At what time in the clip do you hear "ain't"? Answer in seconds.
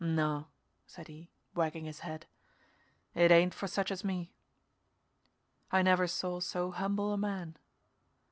3.29-3.53